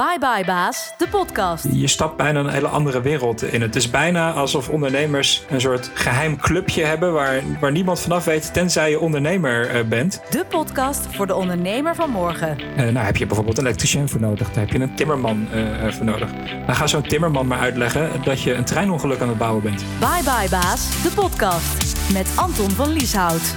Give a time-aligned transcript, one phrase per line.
[0.00, 1.66] Bye Bye Baas, de podcast.
[1.72, 3.62] Je stapt bijna een hele andere wereld in.
[3.62, 8.52] Het is bijna alsof ondernemers een soort geheim clubje hebben waar, waar niemand vanaf weet,
[8.52, 10.22] tenzij je ondernemer eh, bent.
[10.30, 12.58] De podcast voor de ondernemer van morgen.
[12.60, 15.92] Uh, nou, heb je bijvoorbeeld een elektricien voor nodig, daar heb je een timmerman uh,
[15.92, 16.30] voor nodig.
[16.66, 19.84] Dan ga zo'n timmerman maar uitleggen dat je een treinongeluk aan het bouwen bent.
[19.98, 23.54] Bye Bye Baas, de podcast met Anton van Lieshout.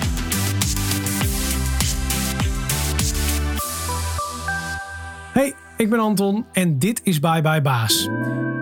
[5.33, 8.09] Hey, ik ben Anton en dit is Bye Bye Baas.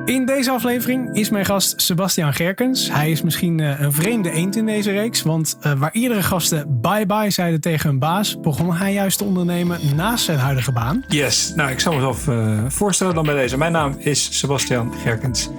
[0.06, 2.92] In deze aflevering is mijn gast Sebastian Gerkens.
[2.92, 6.82] Hij is misschien eh, een vreemde eend in deze reeks, want uh, waar iedere gasten
[6.82, 11.04] bye bye zeiden tegen een baas, begon hij juist te ondernemen naast zijn huidige baan.
[11.08, 13.58] Yes, nou ik zal mezelf uh, voorstellen dan bij deze.
[13.58, 15.50] Mijn naam is Sebastian Gerkens.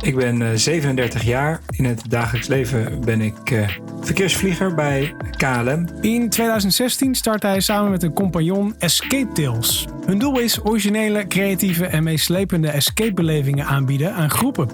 [0.00, 1.60] Ik ben 37 jaar.
[1.70, 3.66] In het dagelijks leven ben ik
[4.00, 5.88] verkeersvlieger bij KLM.
[6.00, 9.86] In 2016 startte hij samen met een compagnon Escape Tales.
[10.12, 14.68] Hun doel is originele, creatieve en meeslepende escape-belevingen aanbieden aan groepen.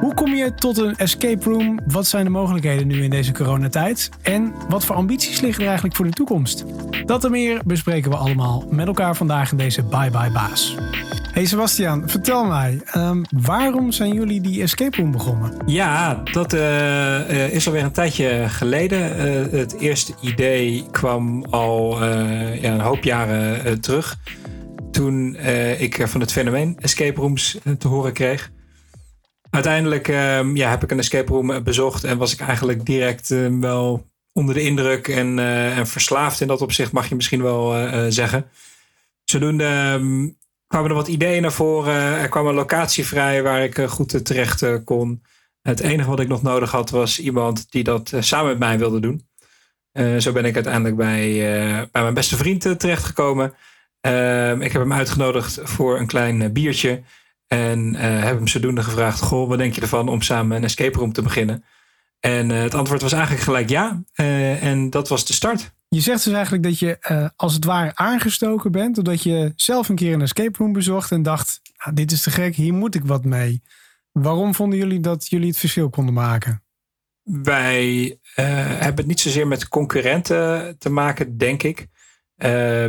[0.00, 1.78] Hoe kom je tot een escape room?
[1.86, 4.10] Wat zijn de mogelijkheden nu in deze coronatijd?
[4.22, 6.64] En wat voor ambities liggen er eigenlijk voor de toekomst?
[7.06, 10.76] Dat en meer bespreken we allemaal met elkaar vandaag in deze Bye Bye Baas.
[11.32, 15.52] Hey Sebastian, vertel mij, um, waarom zijn jullie die escape room begonnen?
[15.66, 19.00] Ja, dat uh, is alweer een tijdje geleden.
[19.00, 24.18] Uh, het eerste idee kwam al ja, een hoop jaren terug.
[24.90, 25.36] Toen
[25.78, 28.50] ik van het fenomeen escape rooms te horen kreeg.
[29.50, 33.28] Uiteindelijk ehm, ja, heb ik een escape room bezocht en was ik eigenlijk direct
[33.60, 35.38] wel onder de indruk en,
[35.74, 37.74] en verslaafd in dat opzicht, mag je misschien wel
[38.10, 38.46] zeggen.
[39.24, 39.98] Zodoende
[40.70, 41.94] kwamen er wat ideeën naar voren.
[41.94, 45.22] Er kwam een locatie vrij waar ik eh, goed terecht eh, kon.
[45.62, 48.78] Het enige wat ik nog nodig had was iemand die dat eh, samen met mij
[48.78, 49.28] wilde doen.
[50.18, 51.38] zo ben ik uiteindelijk bij,
[51.92, 53.54] bij mijn beste vriend terechtgekomen.
[54.00, 57.02] Ehm, ik heb hem uitgenodigd voor een klein biertje.
[57.46, 61.12] En heb hem zodoende gevraagd: Goh, wat denk je ervan om samen een escape room
[61.12, 61.64] te beginnen?
[62.20, 64.02] En het antwoord was eigenlijk gelijk ja.
[64.14, 65.72] en dat was de start.
[65.94, 68.94] Je zegt dus eigenlijk dat je uh, als het ware aangestoken bent.
[68.94, 72.30] Doordat je zelf een keer een escape room bezocht en dacht: ah, dit is te
[72.30, 73.62] gek, hier moet ik wat mee.
[74.12, 76.62] Waarom vonden jullie dat jullie het verschil konden maken?
[77.22, 81.86] Wij uh, hebben het niet zozeer met concurrenten te maken, denk ik.
[82.36, 82.86] Uh,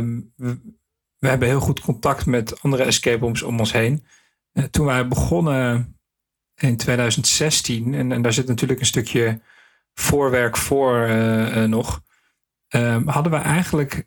[1.22, 4.06] we hebben heel goed contact met andere escape rooms om ons heen.
[4.52, 5.96] Uh, toen wij begonnen
[6.54, 9.40] in 2016, en, daar zit natuurlijk een stukje
[9.94, 11.08] voorwerk voor
[11.68, 12.02] nog
[12.68, 14.06] um, hadden we eigenlijk,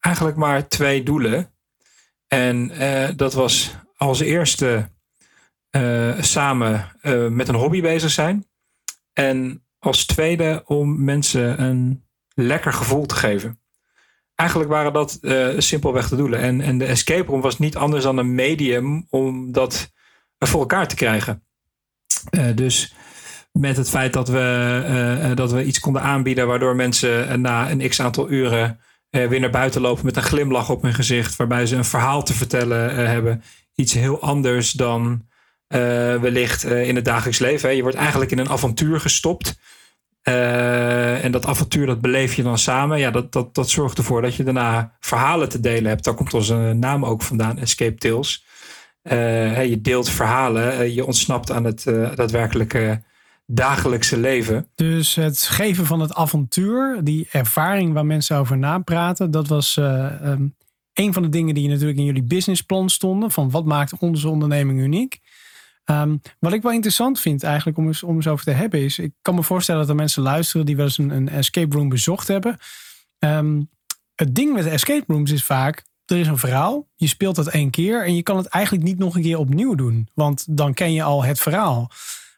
[0.00, 1.52] eigenlijk maar twee doelen.
[2.26, 2.72] En
[3.16, 4.90] dat was als eerste
[6.20, 6.92] samen
[7.30, 8.46] met een hobby bezig zijn.
[9.12, 13.60] En als tweede om mensen een lekker gevoel te geven.
[14.36, 15.18] Eigenlijk waren dat
[15.58, 16.40] simpelweg de doelen.
[16.40, 19.92] En, en de escape room was niet anders dan een medium om dat
[20.38, 21.42] voor elkaar te krijgen.
[22.54, 22.94] dus
[23.52, 24.82] met het feit dat we,
[25.28, 28.80] uh, dat we iets konden aanbieden waardoor mensen na een x aantal uren
[29.10, 32.34] weer naar buiten lopen met een glimlach op hun gezicht, waarbij ze een verhaal te
[32.34, 33.42] vertellen hebben.
[33.74, 35.26] Iets heel anders dan
[36.20, 37.76] wellicht in het dagelijks leven.
[37.76, 39.58] Je wordt eigenlijk in een avontuur gestopt.
[40.32, 42.98] En dat avontuur dat beleef je dan samen.
[42.98, 46.04] Ja, dat, dat, dat zorgt ervoor dat je daarna verhalen te delen hebt.
[46.04, 48.44] Daar komt onze naam ook vandaan, Escape Tales.
[49.68, 51.82] je deelt verhalen, je ontsnapt aan het
[52.14, 53.02] daadwerkelijke
[53.46, 54.68] dagelijkse leven.
[54.74, 60.54] Dus het geven van het avontuur, die ervaring waar mensen over napraten, dat was um,
[60.94, 63.30] een van de dingen die natuurlijk in jullie businessplan stonden.
[63.30, 65.20] Van wat maakt onze onderneming uniek?
[65.90, 69.34] Um, wat ik wel interessant vind eigenlijk om eens, over te hebben is, ik kan
[69.34, 72.56] me voorstellen dat er mensen luisteren die wel eens een, escape room bezocht hebben.
[73.18, 73.70] Um,
[74.14, 77.70] het ding met escape rooms is vaak, er is een verhaal, je speelt dat één
[77.70, 80.92] keer en je kan het eigenlijk niet nog een keer opnieuw doen, want dan ken
[80.92, 81.90] je al het verhaal.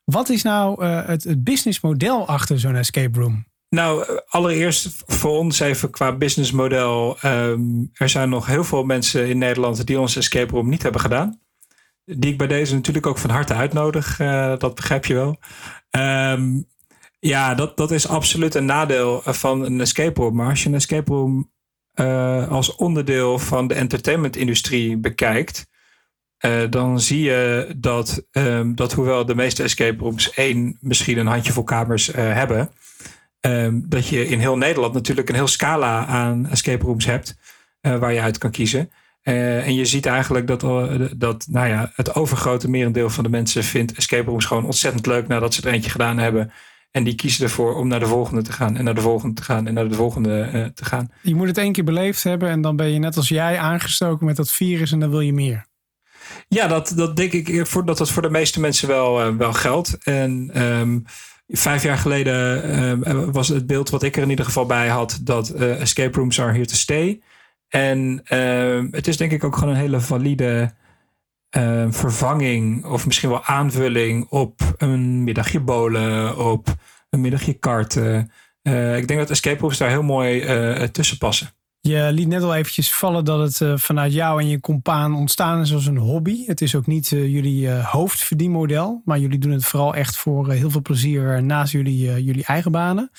[0.04, 3.46] Wat is nou uh, het, businessmodel achter zo'n escape room?
[3.68, 7.16] Nou, allereerst voor ons even qua businessmodel.
[7.24, 11.00] Um, er zijn nog heel veel mensen in Nederland die ons escape room niet hebben
[11.00, 11.40] gedaan.
[12.16, 14.18] Die ik bij deze natuurlijk ook van harte uitnodig.
[14.20, 15.38] Uh, dat begrijp je wel.
[15.90, 16.66] Um,
[17.18, 20.34] ja, dat, dat is absoluut een nadeel van een escape room.
[20.34, 21.50] Maar als je een escape room
[21.94, 25.68] uh, als onderdeel van de entertainmentindustrie bekijkt
[26.44, 31.26] uh, dan zie je dat, um, dat hoewel de meeste escape rooms één, misschien een
[31.26, 32.70] handjevol kamers hebben,
[33.40, 37.36] um, dat je in heel Nederland natuurlijk een heel scala aan escape rooms hebt
[37.80, 38.90] waar je uit kan kiezen.
[39.34, 40.60] En je ziet eigenlijk dat,
[41.16, 45.28] dat nou ja, het overgrote merendeel van de mensen vindt escape rooms gewoon ontzettend leuk
[45.28, 46.52] nadat ze er eentje gedaan hebben.
[46.90, 49.42] En die kiezen ervoor om naar de volgende te gaan en naar de volgende te
[49.42, 51.10] gaan en naar de volgende te gaan.
[51.22, 54.26] Je moet het één keer beleefd hebben en dan ben je net als jij aangestoken
[54.26, 55.66] met dat virus en dan wil je meer.
[56.48, 59.98] Ja, dat, dat denk ik voor, dat dat voor de meeste mensen wel, wel geldt.
[60.04, 60.98] En ehm,
[61.48, 65.18] vijf jaar geleden ehm, was het beeld wat ik er in ieder geval bij had
[65.22, 67.20] dat escape rooms are here to stay.
[67.68, 70.76] En ehm, het is denk ik ook gewoon een hele valide
[71.90, 76.74] vervanging of misschien wel aanvulling op een middagje bowlen, op
[77.10, 78.32] een middagje karten.
[78.96, 80.46] ik denk dat escape rooms daar heel mooi
[80.90, 81.50] tussen passen.
[81.80, 85.60] Je liet net al eventjes vallen dat het uh, vanuit jou en je compaan ontstaan
[85.60, 86.44] is als een hobby.
[86.46, 90.82] Het is ook niet jullie hoofdverdienmodel, maar jullie doen het vooral echt voor heel veel
[90.82, 93.10] plezier naast jullie, jullie eigen banen.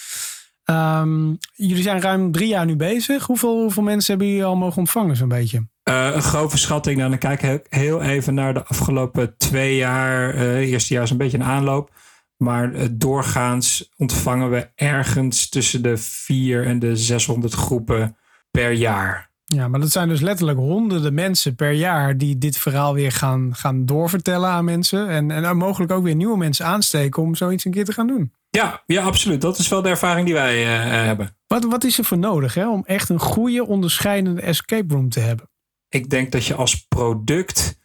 [0.69, 3.25] Um, jullie zijn ruim drie jaar nu bezig.
[3.25, 5.67] Hoeveel, hoeveel mensen hebben jullie al mogen ontvangen zo'n beetje?
[5.83, 6.97] een grove schatting.
[6.97, 10.33] Nou, dan kijk ik heel even naar de afgelopen twee jaar.
[10.57, 11.91] eerste jaar is een beetje een aanloop.
[12.37, 18.17] Maar doorgaans ontvangen we ergens tussen de vier en de 600 groepen
[18.51, 19.29] per jaar.
[19.45, 23.55] Ja, maar dat zijn dus letterlijk honderden mensen per jaar die dit verhaal weer gaan,
[23.55, 25.09] gaan doorvertellen aan mensen.
[25.09, 28.33] En, en mogelijk ook weer nieuwe mensen aansteken om zoiets een keer te gaan doen.
[28.49, 29.41] Ja, ja absoluut.
[29.41, 31.37] Dat is wel de ervaring die wij uh, hebben.
[31.47, 35.19] Wat, wat is er voor nodig hè, om echt een goede onderscheidende escape room te
[35.19, 35.49] hebben?
[35.89, 37.79] Ik denk dat je als product.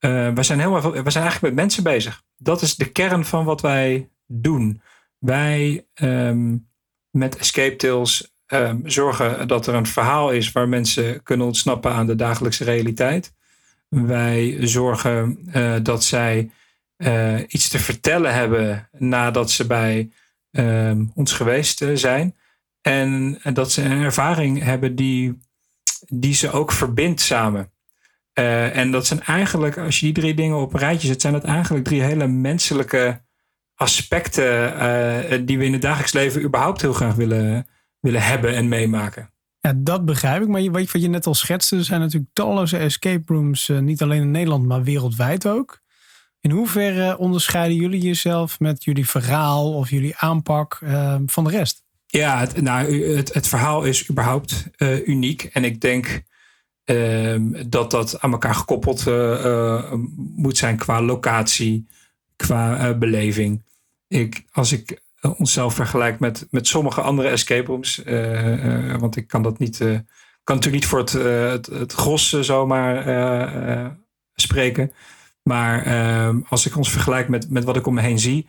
[0.00, 2.22] Uh, wij, zijn helemaal, wij zijn eigenlijk met mensen bezig.
[2.36, 4.82] Dat is de kern van wat wij doen.
[5.18, 6.68] Wij um,
[7.10, 12.06] met Escape Tales Ehm, zorgen dat er een verhaal is waar mensen kunnen ontsnappen aan
[12.06, 13.34] de dagelijkse realiteit.
[13.88, 16.50] Wij zorgen uh, dat zij
[16.98, 20.10] uh, iets te vertellen hebben nadat ze bij
[20.50, 22.36] uh, ons geweest eh, zijn.
[22.80, 25.38] En dat ze een ervaring hebben die,
[26.06, 27.72] die ze ook verbindt samen.
[28.32, 31.44] en dat zijn eigenlijk, als je die drie dingen op een rijtje zet, zijn het
[31.44, 33.20] eigenlijk drie hele menselijke
[33.74, 37.66] aspecten die we in het dagelijks leven überhaupt heel graag willen,
[38.00, 39.30] willen hebben en meemaken.
[39.60, 40.48] Ja, dat begrijp ik.
[40.48, 44.20] Maar wat je net al schetste, er zijn natuurlijk talloze escape rooms, eh, niet alleen
[44.20, 45.80] in Nederland, maar wereldwijd ook.
[46.48, 51.82] In hoeverre onderscheiden jullie jezelf met jullie verhaal of jullie aanpak uh, van de rest?
[52.06, 55.42] Ja, het, nou, het, het verhaal is überhaupt uh, uniek.
[55.42, 56.22] En ik denk
[56.84, 57.36] uh,
[57.66, 61.86] dat dat aan elkaar gekoppeld uh, moet zijn qua locatie,
[62.36, 63.64] qua beleving.
[64.06, 68.02] Ik, als ik eh, onszelf vergelijkt met, met sommige andere escape rooms.
[68.98, 69.78] Want ik kan dat niet,
[70.44, 73.96] kan natuurlijk niet voor het, het, het gros zomaar
[74.34, 74.92] spreken.
[75.48, 78.46] Maar ehm, als ik ons vergelijk met, met wat ik om me heen zie,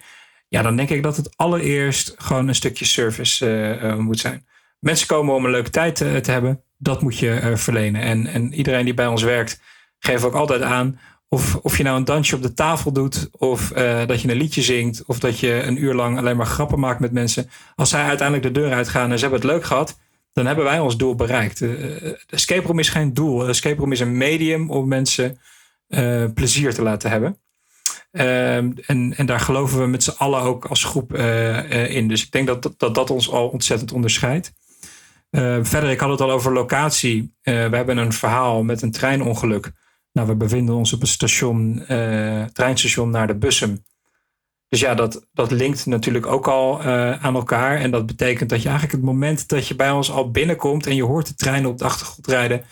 [0.48, 4.46] ja, dan denk ik dat het allereerst gewoon een stukje service moet zijn.
[4.80, 6.62] Mensen komen om een leuke tijd te, te hebben.
[6.78, 8.02] Dat moet je verlenen.
[8.02, 9.62] En, en iedereen die bij ons werkt,
[10.00, 11.00] geeft ook altijd aan
[11.30, 13.68] of, of je nou een dansje op de tafel doet, of
[14.06, 17.00] dat je een liedje zingt, of dat je een uur lang alleen maar grappen maakt
[17.00, 17.50] met mensen.
[17.76, 19.98] Als zij uiteindelijk de deur uitgaan en ze hebben het leuk gehad,
[20.34, 21.62] dan hebben wij ons doel bereikt.
[21.62, 23.48] Uh, escape room is geen doel.
[23.48, 25.40] Escape room is een medium om mensen
[25.90, 27.38] uh, plezier te laten hebben.
[28.12, 31.14] Ehm, en, en daar geloven we met z'n allen ook als groep
[31.90, 32.08] in.
[32.08, 34.54] Dus ik denk dat, dat dat ons al ontzettend onderscheidt.
[35.62, 37.34] verder, ik had het al over locatie.
[37.42, 39.72] we hebben een verhaal met een treinongeluk
[40.12, 41.84] nou, we bevinden ons op het station,
[42.54, 43.84] treinstation naar de Bussum.
[44.68, 46.84] Dus ja, dat, dat linkt natuurlijk ook al
[47.22, 47.78] aan elkaar.
[47.78, 50.96] En dat betekent dat je eigenlijk het moment dat je bij ons al binnenkomt en
[50.96, 52.66] je hoort de treinen op de achtergrond rijden,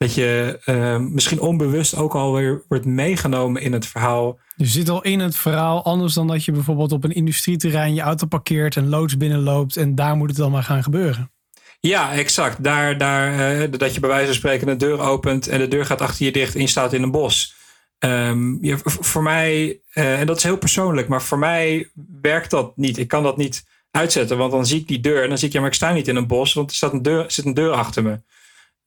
[0.00, 4.38] dat je uh, misschien onbewust ook alweer wordt meegenomen in het verhaal.
[4.56, 8.00] Je zit al in het verhaal, anders dan dat je bijvoorbeeld op een industrieterrein je
[8.00, 11.30] auto parkeert en loods binnenloopt en daar moet het dan maar gaan gebeuren.
[11.80, 12.64] Ja, exact.
[12.64, 15.86] Daar, daar, uh, dat je bij wijze van spreken een deur opent en de deur
[15.86, 17.54] gaat achter je dicht en je staat in een bos.
[17.98, 21.90] Um, ja, voor mij, uh, en dat is heel persoonlijk, maar voor mij
[22.22, 22.98] werkt dat niet.
[22.98, 25.54] Ik kan dat niet uitzetten, want dan zie ik die deur en dan zie ik,
[25.54, 27.54] ja, maar ik sta niet in een bos, want er staat een deur, zit een
[27.54, 28.20] deur achter me.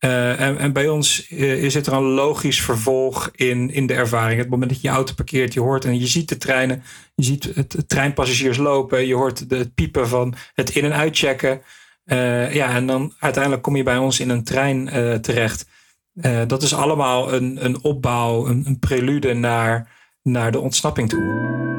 [0.04, 4.40] Uh, en, bij ons is het er een logisch vervolg in, in de ervaring.
[4.40, 6.84] Het moment dat je auto parkeert, je hoort en je ziet de treinen,
[7.16, 11.62] je ziet het, treinpassagiers lopen, je hoort de, het piepen van het in- en uitchecken.
[12.06, 15.68] Uh, ja, en dan uiteindelijk kom je bij ons in een trein uh, terecht.
[16.14, 19.92] Uh, dat is allemaal een, een opbouw, een, een prelude naar,
[20.22, 21.73] naar de ontsnapping toe.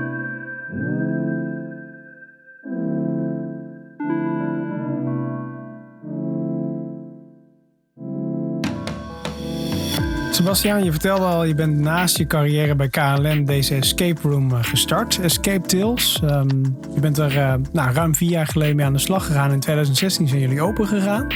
[10.34, 14.58] Sebastiaan, je vertelde al, je bent naast je carrière bij KLM deze escape room eh,
[14.62, 16.20] gestart, Escape Tales.
[16.24, 19.52] Um, je bent er uh, nou, ruim vier jaar geleden mee aan de slag gegaan.
[19.52, 21.26] In 2016 zijn jullie open gegaan.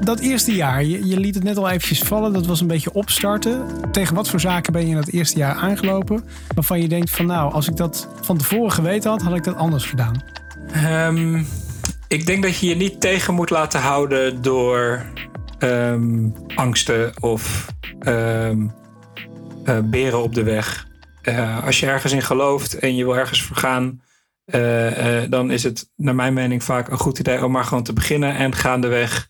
[0.00, 3.66] Dat eerste jaar, je, liet het net al eventjes vallen, dat was een beetje opstarten.
[3.92, 6.24] Tegen wat voor zaken ben je in dat eerste jaar aangelopen?
[6.54, 9.56] Waarvan je denkt van nou, als ik dat van tevoren geweten had, had ik dat
[9.56, 10.22] anders gedaan.
[11.06, 11.46] Um,
[12.08, 15.04] ik denk dat je je niet tegen moet laten houden door
[15.58, 17.68] um, angsten of
[19.90, 20.86] beren op de weg.
[21.64, 24.02] als je ergens in gelooft en je wil ergens voor gaan,
[25.30, 28.34] dan is het naar mijn mening vaak een goed idee om maar gewoon te beginnen
[28.34, 29.28] en gaandeweg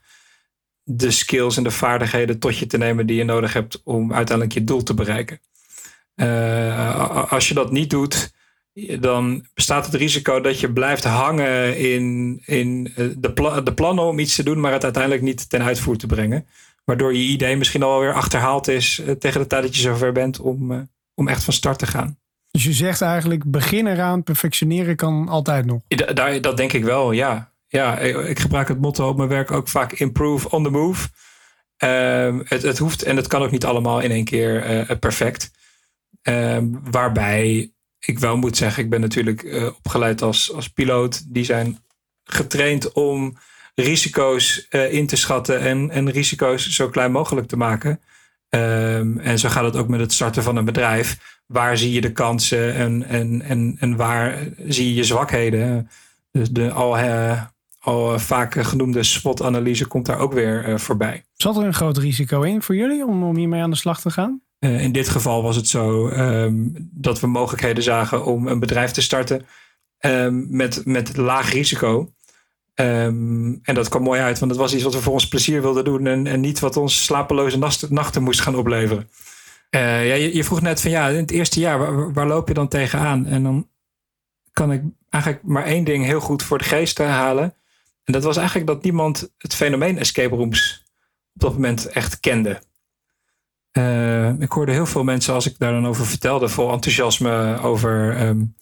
[0.82, 4.58] de skills en de vaardigheden tot je te nemen die je nodig hebt om uiteindelijk
[4.58, 5.40] je doel te bereiken.
[7.28, 8.32] als je dat niet doet,
[9.00, 14.18] dan bestaat het risico dat je blijft hangen in, in eh, de, de plannen om
[14.18, 16.46] iets te doen, maar het uiteindelijk niet ten uitvoer te brengen.
[16.84, 20.40] Waardoor je idee misschien alweer achterhaald is eh, tegen de tijd dat je zover bent
[20.40, 20.78] om, eh,
[21.14, 22.18] om echt van start te gaan.
[22.50, 25.82] Dus je zegt eigenlijk begin eraan, perfectioneren kan altijd nog.
[25.86, 27.52] Dat, dat denk ik wel, ja.
[27.66, 31.08] Ja, ik gebruik het motto op mijn werk ook vaak improve on the move.
[31.76, 35.50] Ehm, het, het hoeft en het kan ook niet allemaal in één keer perfect.
[36.22, 41.34] Ehm, waarbij ik wel moet zeggen, ik ben natuurlijk opgeleid als, als piloot.
[41.34, 41.78] Die zijn
[42.24, 43.38] getraind om
[43.80, 48.00] risico's uh, in te schatten en, en risico's zo klein mogelijk te maken.
[48.48, 51.38] Um, en zo gaat het ook met het starten van een bedrijf.
[51.46, 55.90] Waar zie je de kansen en, en, en, en waar zie je je zwakheden?
[56.32, 57.42] Dus de al, uh,
[57.78, 61.24] al vaak genoemde SWOT-analyse komt daar ook weer voorbij.
[61.34, 64.10] Zat er een groot risico in voor jullie om, om hiermee aan de slag te
[64.10, 64.40] gaan?
[64.60, 68.90] Uh, in dit geval was het zo um, dat we mogelijkheden zagen om een bedrijf
[68.90, 69.46] te starten
[70.00, 72.12] um, met, met laag risico.
[72.80, 75.62] Um, en dat kwam mooi uit, want het was iets wat we voor ons plezier
[75.62, 79.08] wilden doen en, en niet wat ons slapeloze nachten moest gaan opleveren.
[79.70, 82.68] Uh, ja, je, vroeg net van ja, in het eerste jaar, waar, loop je dan
[82.68, 83.26] tegenaan?
[83.26, 83.68] En dan
[84.52, 87.54] kan ik eigenlijk maar één ding heel goed voor de geest halen.
[88.04, 90.84] En dat was eigenlijk dat niemand het fenomeen escape rooms
[91.34, 92.60] op dat moment echt kende.
[93.72, 98.20] Uh, ik hoorde heel veel mensen, als ik daar dan over vertelde, vol enthousiasme over
[98.26, 98.54] um,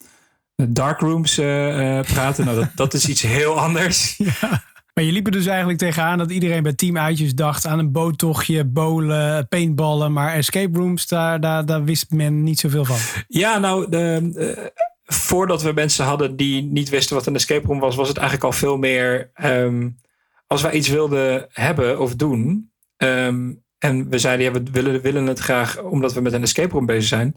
[0.68, 2.44] darkrooms uh, praten.
[2.44, 4.16] nou, dat, dat is iets heel anders.
[4.40, 4.62] Ja.
[4.94, 8.64] Maar je liep er dus eigenlijk tegenaan dat iedereen bij teamuitjes dacht aan een boottochtje,
[8.64, 10.12] bowlen, paintballen.
[10.12, 12.96] Maar escape rooms, daar, daar, daar wist men niet zoveel van.
[13.28, 14.72] Ja, nou, de,
[15.04, 18.46] voordat we mensen hadden die niet wisten wat een escape room was, was het eigenlijk
[18.46, 19.30] al veel meer.
[19.44, 19.98] Um,
[20.46, 25.26] als wij iets wilden hebben of doen, um, en we zeiden, ja, we willen, willen
[25.26, 27.36] het graag omdat we met een escape room bezig zijn.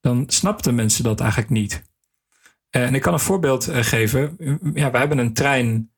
[0.00, 1.82] Dan snapten mensen dat eigenlijk niet.
[2.70, 4.36] Eh, en ik kan een voorbeeld eh, geven.
[4.74, 5.90] Ja, we hebben een trein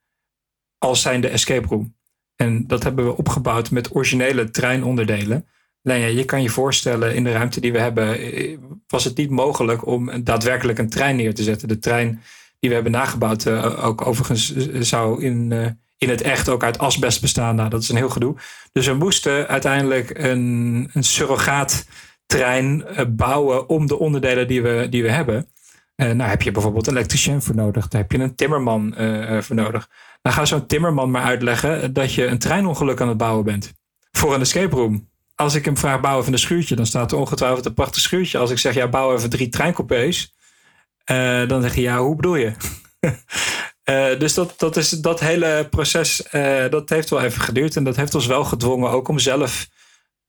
[0.79, 1.97] als zijnde escape room.
[2.37, 5.47] En dat hebben we opgebouwd met originele treinonderdelen.
[5.83, 9.17] Nou ja, je kan je voorstellen, in de ruimte die we hebben, eh, was het
[9.17, 11.69] niet mogelijk om daadwerkelijk een trein neer te zetten.
[11.69, 12.23] De trein
[12.59, 15.53] die we hebben nagebouwd, ook overigens, zou in,
[15.99, 17.55] in het echt ook uit asbest bestaan.
[17.55, 18.37] Nou, dat is een heel gedoe.
[18.73, 25.11] Dus we moesten uiteindelijk een, een surrogaattrein bouwen om de onderdelen die we, die we
[25.11, 25.53] hebben.
[25.97, 27.89] Uh, nou heb je bijvoorbeeld een elektricien voor nodig.
[27.89, 29.89] Daar heb je een timmerman uh, voor nodig.
[30.23, 33.73] Dan ga zo'n timmerman maar uitleggen dat je een treinongeluk aan het bouwen bent.
[34.11, 35.11] Voor een escape room.
[35.35, 38.39] Als ik hem vraag bouwen van een schuurtje, dan staat er ongetwijfeld een prachtig schuurtje.
[38.39, 40.35] Als ik zeg ja, bouw even drie treincoupés.
[41.47, 42.53] dan zeg je ja, hoe bedoel je?
[44.19, 46.23] Dus dat, dat, is, dat hele proces,
[46.71, 47.77] dat heeft wel even geduurd.
[47.77, 49.69] En dat heeft ons wel gedwongen ook om zelf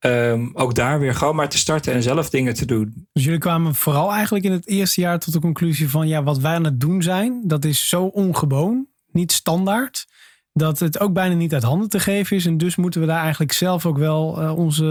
[0.05, 3.07] um, ook daar weer gewoon maar te starten en zelf dingen te doen.
[3.13, 6.39] Dus jullie kwamen vooral eigenlijk in het eerste jaar tot de conclusie van ja, wat
[6.39, 10.05] wij aan het doen zijn, dat is zo ongewoon, niet standaard
[10.53, 12.45] dat het ook bijna niet uit handen te geven is.
[12.45, 14.85] En dus moeten we daar eigenlijk zelf ook wel uh, onze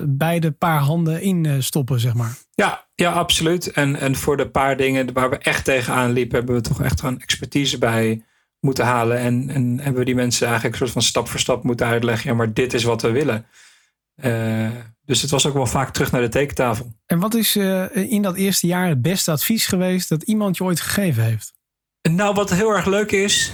[0.00, 2.36] uh, beide paar handen in uh, stoppen, zeg maar.
[2.54, 3.70] Ja, ja, absoluut.
[3.70, 7.00] En, en voor de paar dingen waar we echt tegenaan liepen, hebben we toch echt
[7.00, 8.22] gewoon expertise bij
[8.60, 9.18] moeten halen.
[9.18, 12.30] En, en hebben we die mensen eigenlijk een soort van stap voor stap moeten uitleggen.
[12.30, 13.46] Ja, maar dit is wat we willen.
[15.04, 16.92] Dus het was ook wel vaak terug naar de tekentafel.
[17.06, 17.56] En wat is
[17.92, 21.52] in dat eerste jaar het beste advies geweest dat iemand je ooit gegeven heeft?
[22.10, 23.52] Nou, wat heel erg leuk is,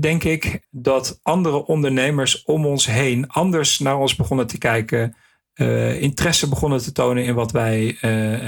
[0.00, 5.16] denk ik dat andere ondernemers om ons heen anders naar ons begonnen te kijken.
[5.54, 7.98] Uh, interesse begonnen te tonen in wat wij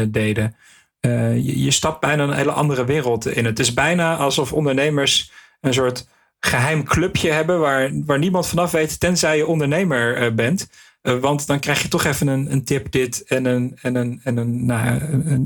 [0.09, 0.57] deden.
[1.01, 3.45] Je, je, stapt bijna een hele andere wereld in.
[3.45, 6.09] Het is bijna alsof ondernemers een soort
[6.41, 10.69] geheim clubje hebben waar, waar niemand vanaf weet, tenzij je ondernemer bent.
[11.03, 14.37] Want dan krijg je toch even een, een tip, dit en een, en een, en
[14.37, 15.01] een, nou,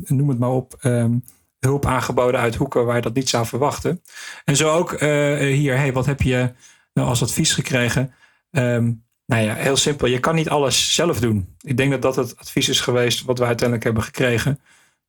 [0.05, 0.79] noem het maar op.
[0.83, 1.23] Um,
[1.59, 4.03] hulp aangeboden uit hoeken waar je dat niet zou verwachten.
[4.45, 5.01] En zo ook uh,
[5.39, 6.53] hier, hey, wat heb je
[6.93, 8.15] nou als advies gekregen?
[8.51, 10.07] Um, nou ja, heel simpel.
[10.07, 11.57] Je kan niet alles zelf doen.
[11.61, 14.61] Ik denk dat dat het advies is geweest wat we uiteindelijk hebben gekregen.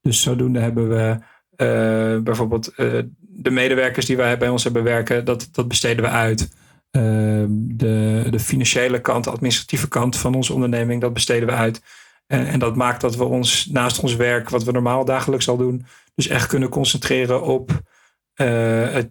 [0.02, 1.18] Dus zodoende hebben we
[1.58, 2.74] uh, bijvoorbeeld
[3.20, 6.50] de medewerkers die wij bij ons hebben werken, dat, dat besteden we uit.
[6.92, 7.04] Uh,
[7.50, 11.82] de, de financiële kant, de administratieve kant van onze onderneming, dat besteden we uit.
[12.28, 15.58] En, en dat maakt dat we ons naast ons werk, wat we normaal dagelijks al
[15.58, 17.82] doen, dus echt kunnen concentreren op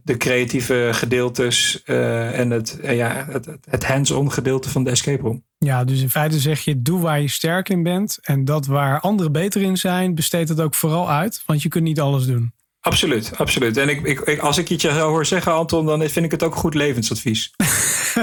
[0.02, 5.44] de creatieve gedeeltes en het, ja, het, het hands-on gedeelte van de escape room.
[5.58, 8.18] Ja, dus in feite zeg je, doe waar je sterk in bent.
[8.22, 11.42] En dat waar anderen beter in zijn, besteed het ook vooral uit.
[11.46, 12.52] Want je kunt niet alles doen.
[12.80, 13.76] Absoluut, absoluut.
[13.76, 16.74] En ik, ik, als ik je hoor zeggen, Anton, dan vind ik het ook goed
[16.74, 17.52] levensadvies.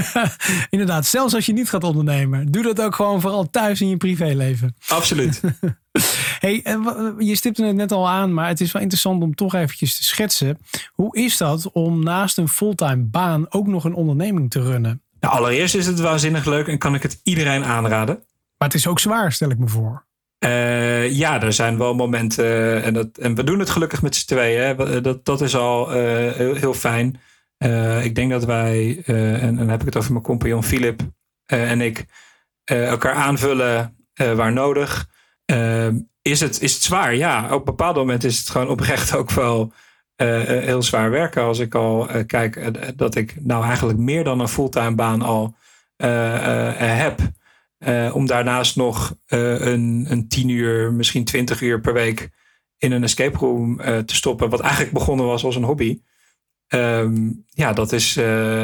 [0.69, 2.51] Inderdaad, zelfs als je niet gaat ondernemen.
[2.51, 4.75] Doe dat ook gewoon vooral thuis in je privéleven.
[4.88, 5.41] Absoluut.
[6.39, 6.63] hey,
[7.17, 10.03] je stipte het net al aan, maar het is wel interessant om toch eventjes te
[10.03, 10.57] schetsen.
[10.91, 15.01] Hoe is dat om naast een fulltime baan ook nog een onderneming te runnen?
[15.19, 18.15] Nou, allereerst is het waanzinnig leuk en kan ik het iedereen aanraden.
[18.57, 20.05] Maar het is ook zwaar, stel ik me voor.
[20.43, 22.45] Uh, ja, er zijn wel momenten.
[22.45, 25.01] Uh, en, dat, en we doen het gelukkig met z'n tweeën.
[25.01, 27.19] Dat, dat is al uh, heel, heel, fijn.
[28.03, 31.01] Ik denk dat wij, en, dan heb ik het over mijn compagnon Philip
[31.45, 32.05] en ik,
[32.63, 35.10] elkaar aanvullen waar nodig.
[36.22, 37.15] is, het, is het zwaar?
[37.15, 39.74] Ja, op bepaalde momenten is het gewoon oprecht ook wel
[40.15, 41.43] heel zwaar werken.
[41.43, 45.55] Als ik al kijk dat ik nou eigenlijk meer dan een fulltime baan al
[46.77, 47.19] heb.
[48.13, 52.29] Om daarnaast nog een, een tien uur, misschien twintig uur per week
[52.77, 54.50] in een escape room te stoppen.
[54.50, 56.00] Wat eigenlijk begonnen was als een hobby.
[56.75, 58.13] Um, ja, dat is,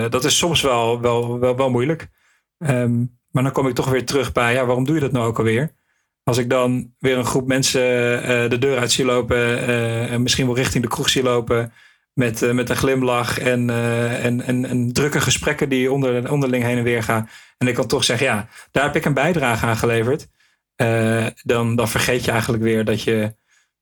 [0.09, 2.07] dat is soms wel, wel, wel, moeilijk.
[2.57, 5.27] Um, maar dan kom ik toch weer terug bij, ja, waarom doe je dat nou
[5.27, 5.73] ook alweer?
[6.23, 7.81] Als ik dan weer een groep mensen
[8.49, 9.67] de deur uit zie lopen
[10.09, 11.73] en misschien wel richting de kroeg zie lopen
[12.13, 13.69] met, met een glimlach en,
[14.21, 18.03] en, en, drukke gesprekken die onder, onderling heen en weer gaan en ik kan toch
[18.03, 20.27] zeggen, ja, daar heb ik een bijdrage aan geleverd.
[21.43, 23.35] Dan, dan vergeet je eigenlijk weer dat je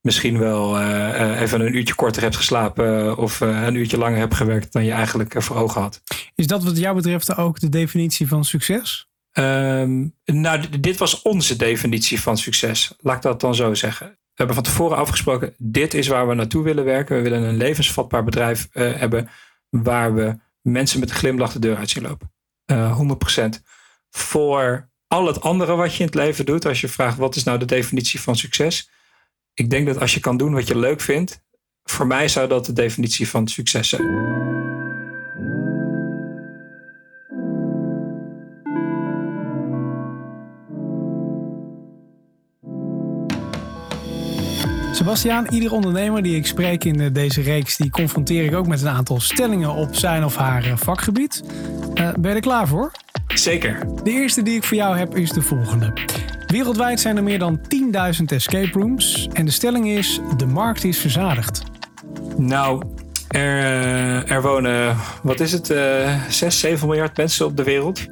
[0.08, 4.74] misschien wel uh, even een uurtje korter hebt geslapen of een uurtje langer hebt gewerkt
[4.74, 6.02] dan je eigenlijk voor ogen had.
[6.36, 9.10] Is dat wat jou betreft ook de definitie van succes?
[9.34, 12.94] Um, nou, dit was onze definitie van succes.
[13.00, 14.08] Laat ik dat dan zo zeggen.
[14.08, 17.16] We hebben van tevoren afgesproken, dit is waar we naartoe willen werken.
[17.16, 19.30] We willen een levensvatbaar bedrijf hebben
[19.70, 22.32] waar we mensen met een glimlach de deur uit zien lopen.
[22.74, 23.56] 100%.
[23.56, 23.62] Eh,
[24.10, 27.44] Voor al het andere wat je in het leven doet, als je vraagt wat is
[27.44, 28.90] nou de definitie van succes.
[29.58, 31.42] Ik denk dat als je kan doen wat je leuk vindt,
[31.84, 34.36] voor mij zou dat de definitie van succes zijn.
[44.92, 48.82] Sebastiaan, ieder ondernemer die ik spreek in eh, deze reeks, die confronteer ik ook met
[48.82, 51.44] een aantal stellingen op zijn of haar eh, vakgebied.
[51.94, 52.92] Uh, ben je er klaar voor?
[53.28, 54.04] Zeker.
[54.04, 55.94] De eerste die ik voor jou heb is de volgende.
[56.48, 57.60] Wereldwijd zijn er meer dan
[58.20, 61.64] 10.000 escape rooms en de stelling is: de markt is verzadigd.
[62.38, 62.84] Nou,
[63.28, 68.06] er, er wonen, wat is het, uh, 6, 7 miljard mensen op de wereld.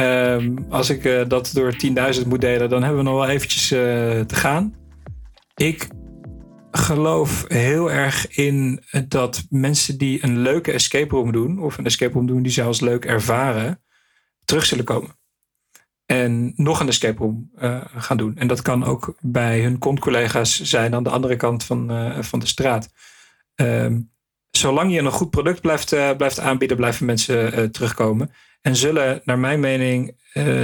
[0.00, 1.74] Um, als ik uh, dat door
[2.20, 3.78] 10.000 moet delen, dan hebben we nog wel eventjes uh,
[4.20, 4.74] te gaan.
[5.54, 5.88] Ik
[6.70, 12.12] geloof heel erg in dat mensen die een leuke escape room doen, of een escape
[12.12, 13.82] room doen die ze als leuk ervaren,
[14.44, 15.16] terug zullen komen.
[16.06, 18.36] En nog een escape room uh, gaan doen.
[18.36, 22.38] En dat kan ook bij hun collega's zijn aan de andere kant van, uh, van
[22.38, 22.88] de straat.
[23.54, 24.10] Um,
[24.50, 28.30] zolang je een goed product blijft, uh, blijft aanbieden, blijven mensen terugkomen.
[28.60, 30.16] En zullen, naar mijn mening,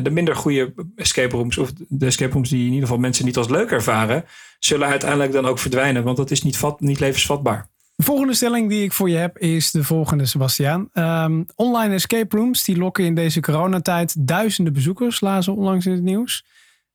[0.02, 3.37] de minder goede escape rooms, of de escape rooms die in ieder geval mensen niet
[3.37, 4.24] als leuk ervaren,
[4.59, 6.05] zullen uiteindelijk dan ook verdwijnen.
[6.05, 7.70] Want dat is niet, vat, niet levensvatbaar.
[7.94, 10.88] De volgende stelling die ik voor je heb is de volgende, Sebastiaan.
[10.92, 16.02] Um, online escape rooms die lokken in deze coronatijd duizenden bezoekers, lazen onlangs in het
[16.02, 16.44] nieuws.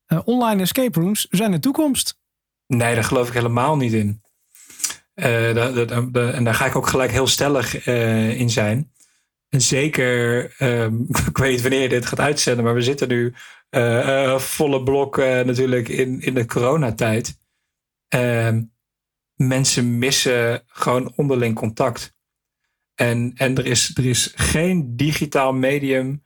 [0.08, 2.20] Uh, online escape rooms zijn de toekomst.
[2.68, 4.22] Nee, daar geloof ik helemaal niet in.
[5.16, 8.92] Uh, en daar ga ik ook gelijk heel stellig uh, in zijn.
[9.50, 13.34] En zeker, um, ik weet wanneer je dit gaat uitzenden, maar we zitten nu
[14.38, 17.38] volle blok natuurlijk in, in de coronatijd.
[18.16, 18.58] Uh,
[19.38, 22.16] mensen missen gewoon onderling contact.
[22.96, 26.24] En, en er, is, er is geen digitaal medium,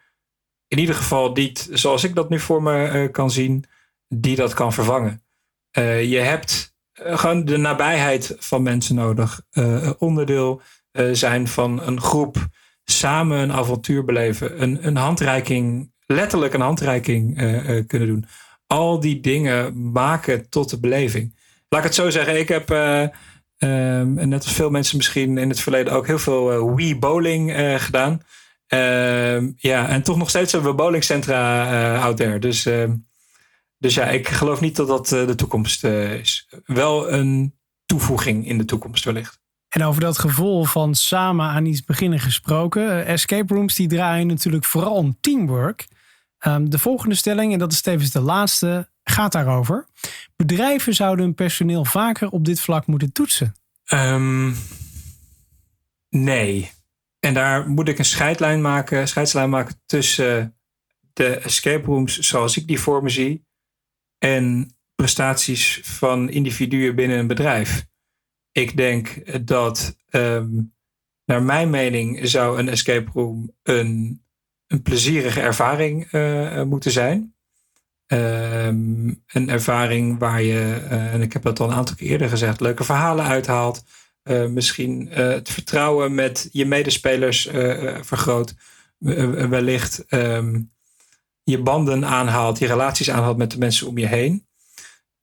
[0.67, 3.65] in ieder geval niet zoals ik dat nu voor me uh, kan zien,
[4.08, 5.24] die dat kan vervangen.
[5.78, 9.41] Uh, je hebt uh, gewoon de nabijheid van mensen nodig.
[9.97, 10.62] onderdeel
[11.12, 12.47] zijn van een groep,
[12.84, 17.36] samen een avontuur beleven, een, een handreiking, letterlijk een handreiking
[17.88, 18.26] kunnen doen.
[18.67, 21.39] Al die dingen maken tot de beleving.
[21.73, 22.39] Laat ik het zo zeggen.
[22.39, 23.07] Ik heb, uh,
[23.57, 27.57] um, net als veel mensen misschien in het verleden ook heel veel uh, Wii bowling
[27.57, 28.21] uh, gedaan.
[28.67, 32.39] Ehm, ja, en toch nog steeds hebben we bowlingcentra out there.
[32.39, 32.95] Dus, ehm,
[33.77, 36.47] dus ja, ik geloof niet dat dat de toekomst is.
[36.65, 37.55] Wel een
[37.86, 39.39] toevoeging in de toekomst wellicht.
[39.69, 43.05] En over dat gevoel van samen aan iets beginnen gesproken.
[43.05, 45.88] Escape rooms die draaien natuurlijk vooral om teamwork.
[46.62, 49.87] De volgende stelling, en dat is tevens de laatste, gaat daarover.
[50.35, 53.55] Bedrijven zouden hun personeel vaker op dit vlak moeten toetsen.
[53.93, 54.55] Um,
[56.11, 56.71] Nee.
[57.19, 60.57] En daar moet ik een scheidlijn maken, scheidslijn maken tussen
[61.13, 63.45] de escape rooms zoals ik die voor me zie
[64.17, 67.85] en prestaties van individuen binnen een bedrijf.
[68.51, 70.73] Ik denk dat, um,
[71.25, 74.23] naar mijn mening, zou een escape room een,
[74.67, 77.35] een plezierige ervaring uh, moeten zijn.
[78.13, 82.30] Um, een ervaring waar je, uh, en ik heb dat al een aantal keer eerder
[82.30, 83.84] gezegd, leuke verhalen uithaalt.
[84.24, 87.50] Uh, misschien het vertrouwen met je medespelers
[88.02, 88.56] vergroot.
[89.50, 90.71] wellicht um,
[91.43, 94.47] je banden aanhaalt, je relaties aanhaalt met de mensen om je heen.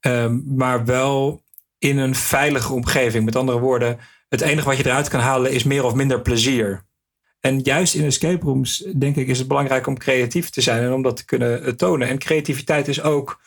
[0.00, 1.42] Um, maar wel
[1.78, 3.24] in een veilige omgeving.
[3.24, 3.98] Met andere woorden,
[4.28, 6.86] het enige wat je eruit kan halen is meer of minder plezier.
[7.40, 10.92] En juist in escape rooms, denk ik, is het belangrijk om creatief te zijn en
[10.92, 12.08] om dat te kunnen eh, tonen.
[12.08, 13.40] En creativiteit is ook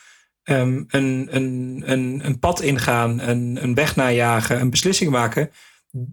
[0.44, 5.52] um, een, een, een, een pad ingaan, een, een weg najagen, een beslissing maken,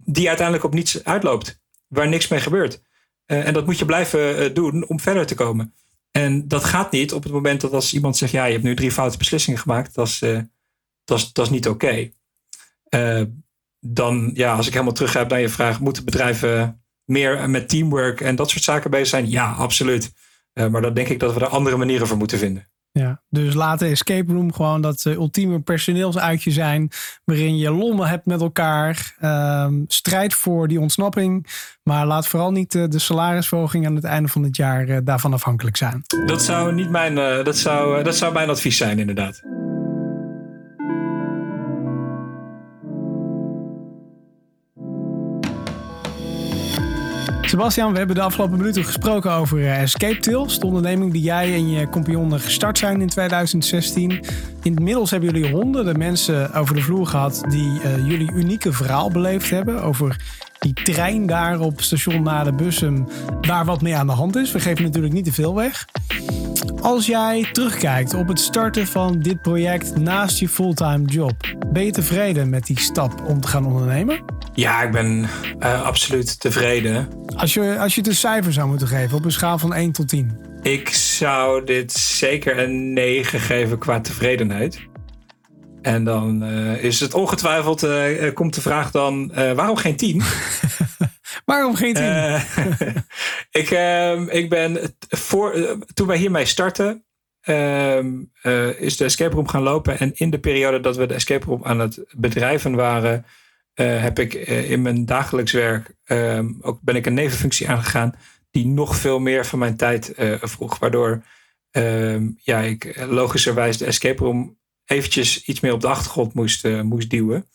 [0.05, 2.81] die uiteindelijk op niets uitloopt, waar niks mee gebeurt.
[3.25, 5.73] Uh, en dat moet je blijven uh, doen om verder te komen.
[6.11, 8.75] En dat gaat niet op het moment dat als iemand zegt: Ja, je hebt nu
[8.75, 10.19] drie foute beslissingen gemaakt, dat is,
[11.03, 12.11] dat is, dat is niet oké.
[13.79, 18.35] Dan, ja, als ik helemaal teruggrijp naar je vraag: moeten bedrijven meer met teamwork en
[18.35, 19.29] dat soort zaken bezig zijn?
[19.29, 20.11] Ja, absoluut.
[20.53, 22.67] Uh, maar dan denk ik dat we er andere manieren voor moeten vinden.
[22.91, 26.91] Ja, dus laat de escape room gewoon dat uh, ultieme personeelsuitje zijn.
[27.23, 29.15] Waarin je lommen hebt met elkaar.
[29.65, 31.47] Um, strijd voor die ontsnapping.
[31.83, 35.33] Maar laat vooral niet uh, de salarisverhoging aan het einde van het jaar uh, daarvan
[35.33, 36.03] afhankelijk zijn.
[36.25, 39.41] Dat zou, niet mijn, dat, zou, dat zou mijn advies zijn, inderdaad.
[47.49, 51.53] Sebastian, we hebben de afgelopen minuten gesproken over uh, Escape Tales, de onderneming die jij
[51.53, 54.19] en je compagnon gestart zijn in 2016.
[54.63, 59.49] Inmiddels hebben jullie honderden mensen over de vloer gehad die uh, jullie unieke verhaal beleefd
[59.49, 60.21] hebben over
[60.59, 63.07] die trein daar op station naar de Bussum,
[63.41, 64.51] waar wat mee aan de hand is.
[64.51, 65.85] We geven natuurlijk niet te veel weg.
[66.81, 71.91] Als jij terugkijkt op het starten van dit project naast je fulltime job, ben je
[71.91, 74.38] tevreden met die stap om te gaan ondernemen?
[74.59, 77.07] Ja, ik ben uh, absoluut tevreden.
[77.35, 79.91] Als je, als je het een cijfer zou moeten geven op een schaal van 1
[79.91, 80.39] tot 10?
[80.61, 84.79] Ik zou dit zeker een 9 geven qua tevredenheid.
[85.81, 90.21] En dan uh, is het ongetwijfeld, uh, komt de vraag dan, waarom geen 10?
[91.45, 92.03] waarom geen 10?
[93.61, 97.03] ik, ehm, ik ben, voor, toen wij hiermee startten,
[97.41, 98.07] ehm,
[98.77, 99.99] is de escape room gaan lopen.
[99.99, 103.25] En in de periode dat we de escape room aan het bedrijven waren
[103.79, 108.15] uh, heb ik uh, in mijn dagelijks werk uh, ook ben ik een nevenfunctie aangegaan
[108.51, 110.79] die nog veel meer van mijn tijd uh, vroeg.
[110.79, 111.23] Waardoor
[111.71, 117.09] ehm, ja, ik logischerwijs de escape room eventjes iets meer op de achtergrond moest, moest
[117.09, 117.45] duwen.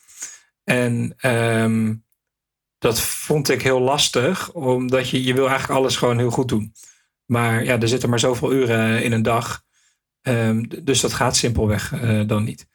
[0.64, 2.04] En um,
[2.78, 6.72] dat vond ik heel lastig, omdat je, je wil eigenlijk alles gewoon heel goed doen.
[7.24, 9.62] Maar ja, er zitten maar zoveel uren in een dag.
[10.82, 11.92] Dus dat gaat simpelweg
[12.26, 12.66] dan niet.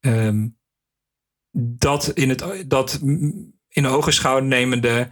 [0.00, 0.56] Um,
[1.56, 3.00] dat in, het, dat
[3.68, 5.10] in ogenschouw nemende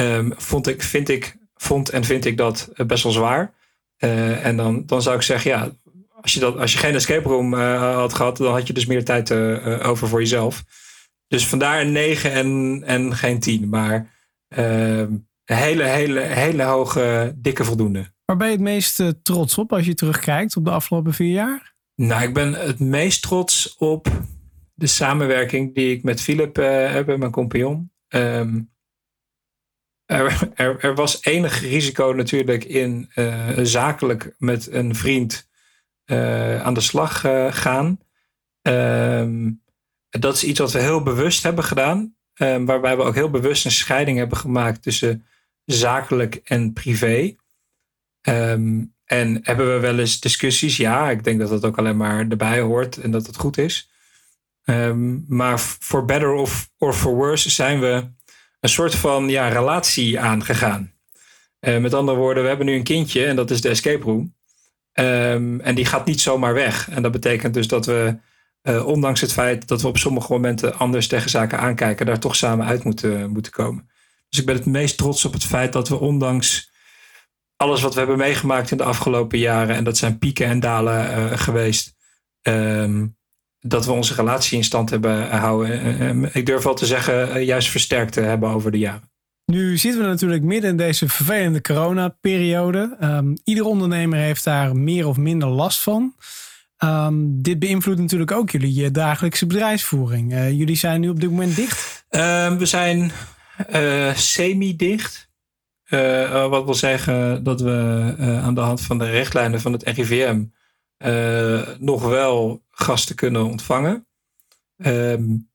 [0.00, 3.52] um, vond ik, vind ik, vond en vind ik dat best wel zwaar.
[3.98, 5.70] Uh, en dan, dan zou ik zeggen, ja,
[6.20, 8.86] als je, dat, als je geen escape room uh, had gehad, dan had je dus
[8.86, 10.64] meer tijd uh, over voor jezelf.
[11.28, 13.68] Dus vandaar een 9 en, en geen 10.
[13.68, 14.10] Maar
[14.48, 15.12] ehm,
[15.44, 18.12] een hele, hele, hele hoge, dikke voldoende.
[18.24, 21.74] Waar ben je het meest trots op als je terugkijkt op de afgelopen vier jaar?
[21.94, 24.08] Nou, ik ben het meest trots op
[24.78, 27.92] de samenwerking die ik met Philip uh, heb, mijn compagnon.
[28.08, 28.70] Um,
[30.04, 35.48] er, er, was enig risico natuurlijk in uh, zakelijk met een vriend
[36.06, 37.98] uh, aan de slag gaan.
[38.62, 39.62] Um,
[40.08, 42.14] dat is iets wat we heel bewust hebben gedaan.
[42.34, 45.26] Um, waarbij we ook heel bewust een scheiding hebben gemaakt tussen
[45.64, 47.36] zakelijk en privé.
[49.04, 50.76] en hebben we wel eens discussies?
[50.76, 53.90] Ja, ik denk dat dat ook alleen maar erbij hoort en dat het goed is.
[54.70, 58.10] Um, maar for better of or for worse zijn we
[58.60, 60.92] een soort van ja, relatie aangegaan.
[61.60, 64.34] Uh, met andere woorden, we hebben nu een kindje en dat is de escape room.
[64.92, 66.90] Um, en die gaat niet zomaar weg.
[66.90, 68.18] En dat betekent dus dat we,
[68.62, 72.36] uh, ondanks het feit dat we op sommige momenten anders tegen zaken aankijken, daar toch
[72.36, 73.90] samen uit moeten, moeten komen.
[74.28, 76.70] Dus ik ben het meest trots op het feit dat we ondanks
[77.56, 81.18] alles wat we hebben meegemaakt in de afgelopen jaren, en dat zijn pieken en dalen
[81.18, 81.94] uh, geweest,
[83.68, 85.80] dat we onze relatie in stand hebben houden.
[85.80, 89.10] Eh, eh, ik durf wel te zeggen, eh, juist versterkt te hebben over de jaren.
[89.44, 92.96] Nu zitten we natuurlijk midden in deze vervelende coronaperiode.
[93.00, 96.14] Um, ieder ondernemer heeft daar meer of minder last van.
[96.84, 100.32] Um, dit beïnvloedt natuurlijk ook jullie dagelijkse bedrijfsvoering.
[100.32, 102.06] Uh, jullie zijn nu op dit moment dicht.
[102.10, 103.10] Uh, we zijn
[104.14, 105.30] semi-dicht.
[106.48, 110.44] wat wil zeggen dat we aan de hand van de richtlijnen van het RIVM
[111.78, 114.06] nog wel gasten kunnen ontvangen.
[114.76, 115.50] Um,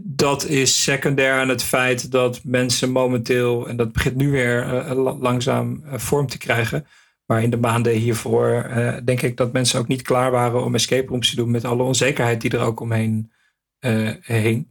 [0.00, 5.18] dat is secundair aan het feit dat mensen momenteel, en dat begint nu weer uh,
[5.20, 6.86] langzaam uh, vorm te krijgen.
[7.26, 8.70] Maar in de maanden hiervoor
[9.04, 11.82] denk ik dat mensen ook niet klaar waren om escape rooms te doen met alle
[11.82, 13.32] onzekerheid die er ook omheen
[14.22, 14.68] hing.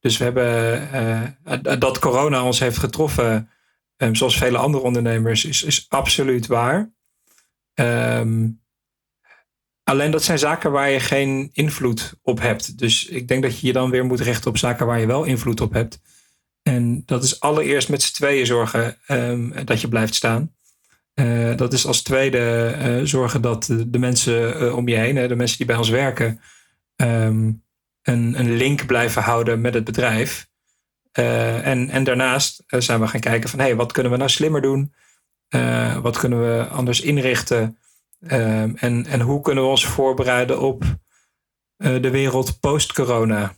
[0.00, 3.50] Dus we hebben dat corona ons heeft getroffen,
[3.96, 6.92] um, zoals vele andere ondernemers, is, is absoluut waar.
[7.74, 8.60] Um,
[9.88, 12.78] Alleen dat zijn zaken waar je geen invloed op hebt.
[12.78, 15.24] Dus ik denk dat je je dan weer moet richten op zaken waar je wel
[15.24, 16.00] invloed op hebt.
[16.62, 20.54] En dat is allereerst met z'n tweeën zorgen um, dat je blijft staan.
[21.14, 25.36] Uh, dat is als tweede uh, zorgen dat de, mensen uh, om je heen, de
[25.36, 26.40] mensen die bij ons werken,
[26.96, 27.62] um,
[28.02, 30.48] een, een, link blijven houden met het bedrijf.
[31.12, 34.60] en, en daarnaast zijn we gaan kijken van hé, hey, wat kunnen we nou slimmer
[34.60, 34.94] doen?
[36.02, 37.78] wat kunnen we anders inrichten?
[38.20, 40.84] Ehm, en, en hoe kunnen we ons voorbereiden op
[41.78, 43.54] uh, de wereld post-corona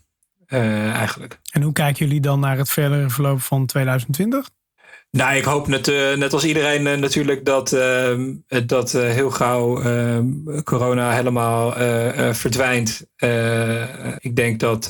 [0.47, 1.41] uh, eigenlijk?
[1.51, 4.51] En hoe kijken jullie dan naar het verdere verloop van 2020?
[5.11, 8.35] Nou, ik hoop net, uh, net als iedereen natuurlijk dat, ehm,
[8.67, 10.27] dat heel gauw ehm,
[10.63, 11.73] corona helemaal
[12.35, 13.07] verdwijnt.
[14.19, 14.87] ik denk dat,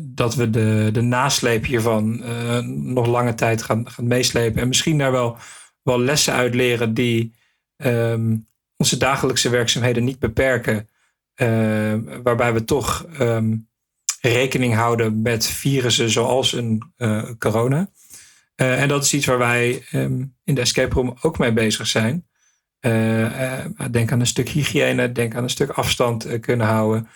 [0.00, 2.22] dat we de, de nasleep hiervan
[2.92, 4.60] nog lange tijd gaan, gaan meeslepen.
[4.60, 5.36] En misschien daar wel,
[5.82, 7.32] wel lessen uit leren die
[7.84, 10.88] um, onze dagelijkse werkzaamheden niet beperken.
[11.36, 13.68] Uh, waarbij we toch um,
[14.20, 17.90] rekening houden met virussen zoals een uh, corona.
[18.56, 19.84] Uh, en dat is iets waar wij
[20.44, 22.26] in de escape room ook mee bezig zijn.
[22.80, 27.08] Uh, denk aan een stuk hygiëne, denk aan een stuk afstand kunnen houden.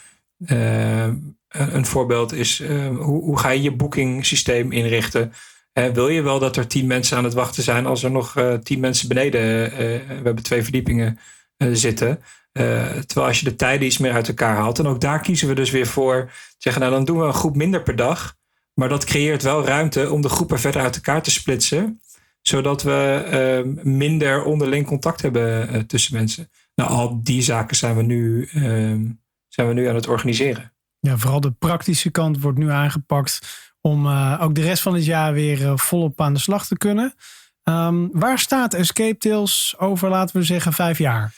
[1.48, 5.32] een voorbeeld is hoe, hoe, ga je je boekingsysteem inrichten?
[5.72, 8.54] Wil je wel dat er tien mensen aan het wachten zijn als er nog uh,
[8.54, 11.18] tien mensen beneden, uh, we hebben twee verdiepingen
[11.72, 12.20] zitten.
[12.52, 14.78] terwijl als je de tijden iets meer uit elkaar haalt.
[14.78, 16.30] En ook daar kiezen we dus weer voor.
[16.58, 18.36] Zeggen, nou dan doen we een groep minder per dag.
[18.74, 22.00] Maar dat creëert wel ruimte om de groepen verder uit elkaar te splitsen.
[22.40, 26.50] Zodat we ehm, minder onderling contact hebben tussen mensen.
[26.74, 29.06] Nou, al die zaken zijn we, nu, ehm,
[29.48, 30.72] zijn we nu aan het organiseren.
[31.00, 33.38] Ja, vooral de praktische kant wordt nu aangepakt
[33.82, 36.76] om uh, ook de rest van het jaar weer uh, volop aan de slag te
[36.76, 37.14] kunnen.
[37.64, 41.34] Um, waar staat Escape Tales over, laten we zeggen, vijf jaar?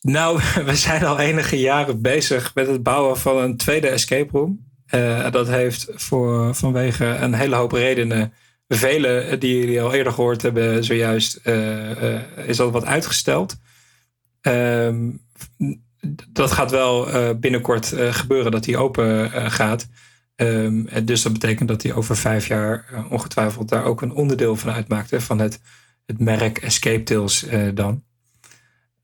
[0.00, 4.70] Nou, we zijn al enige jaren bezig met het bouwen van een tweede escape room.
[4.94, 8.32] Uh, dat heeft voor, vanwege een hele hoop redenen,
[8.68, 11.40] vele die jullie al eerder gehoord hebben, zojuist,
[12.46, 13.56] is al wat uitgesteld.
[14.40, 15.20] Um,
[16.28, 19.88] dat gaat wel binnenkort gebeuren dat die open gaat.
[20.36, 24.56] Um, dus dat betekent dat hij over vijf jaar uh, ongetwijfeld daar ook een onderdeel
[24.56, 25.20] van uitmaakte.
[25.20, 25.60] Van het,
[26.06, 28.02] het merk Escape Tales uh, dan.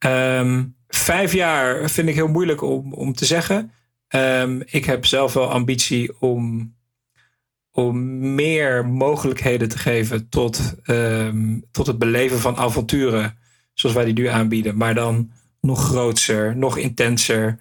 [0.07, 3.71] Um, vijf jaar vind ik heel moeilijk om, om te zeggen.
[4.14, 6.75] Um, ik heb zelf wel ambitie om,
[7.71, 10.75] om meer mogelijkheden te geven tot,
[11.71, 13.38] tot het beleven van avonturen.
[13.75, 14.77] Zoals wij die nu aanbieden.
[14.77, 17.61] Maar dan nog groter, nog intenser.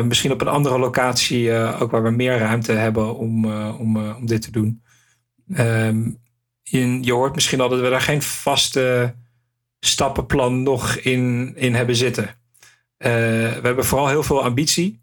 [0.00, 3.96] Misschien op een andere locatie, uh, ook waar we meer ruimte hebben om, uh, om,
[3.96, 4.82] om dit te doen.
[6.62, 9.14] Je, je, hoort misschien al dat we daar geen vaste
[9.80, 12.30] stappenplan nog in, in hebben zitten.
[12.96, 15.02] we hebben vooral heel veel ambitie,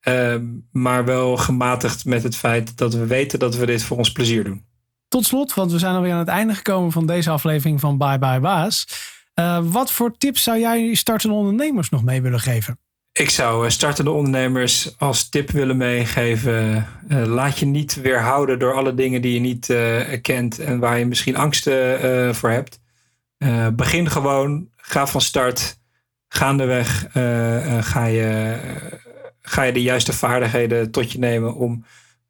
[0.00, 4.12] ehm, maar wel gematigd met het feit dat we weten dat we dit voor ons
[4.12, 4.64] plezier doen.
[5.08, 8.18] Tot slot, want we zijn alweer aan het einde gekomen van deze aflevering van Bye
[8.18, 8.86] Bye Baas.
[9.62, 12.78] wat voor tips zou jij startende ondernemers nog mee willen geven?
[13.12, 16.86] Ik zou eh, startende ondernemers als tip willen meegeven.
[17.08, 20.98] Uh, laat je niet weerhouden door alle dingen die je niet uh, kent en waar
[20.98, 22.80] je misschien angsten voor hebt.
[23.72, 25.78] begin gewoon, ga van start.
[26.28, 27.06] Gaandeweg
[27.80, 28.56] ga, je,
[29.42, 31.84] ga je de juiste vaardigheden tot je nemen om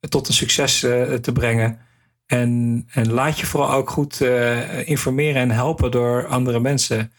[0.09, 0.79] tot een succes
[1.21, 1.79] te brengen.
[2.27, 4.21] En, en laat je vooral ook goed
[4.85, 7.13] informeren en helpen door andere mensen.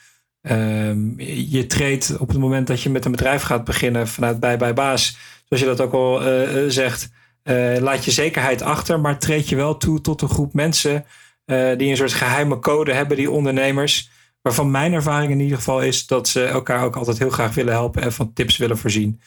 [0.49, 4.57] Um, je treedt op het moment dat je met een bedrijf gaat beginnen vanuit bij
[4.57, 7.09] bij baas, zoals je dat ook al uh, zegt,
[7.43, 11.05] uh, laat je zekerheid achter, maar treed je wel toe tot een groep mensen
[11.45, 14.09] uh, die een soort geheime code hebben, die ondernemers,
[14.41, 17.73] waarvan mijn ervaring in ieder geval is dat ze elkaar ook altijd heel graag willen
[17.73, 19.21] helpen en van tips willen voorzien.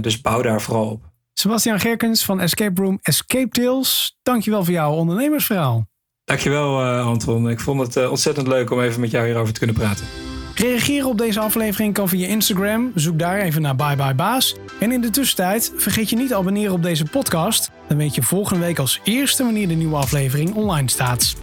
[0.00, 1.10] dus bouw daar vooral op.
[1.32, 5.88] Sebastian Gerkens van Escape Room Escape Tales, dankjewel voor jouw ondernemersverhaal.
[6.24, 10.31] Dankjewel Anton, ik vond het ontzettend leuk om even met jou hierover te kunnen praten.
[10.62, 12.92] Reageren op deze aflevering kan via Instagram.
[12.94, 14.56] Zoek daar even naar Bye Bye Baas.
[14.80, 17.70] En in de tussentijd vergeet je niet te abonneren op deze podcast.
[17.88, 21.34] Dan weet je volgende week als eerste wanneer de nieuwe aflevering online staat.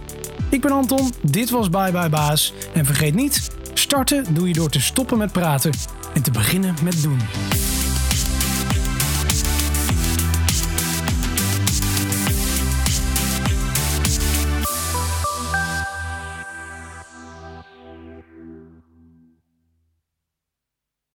[0.48, 2.52] Ik ben Anton, dit was Bye Bye Baas.
[2.74, 5.72] En vergeet niet, starten doe je door te stoppen met praten
[6.14, 7.18] en te beginnen met doen.